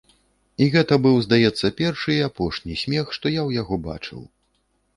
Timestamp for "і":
0.65-0.67, 2.15-2.19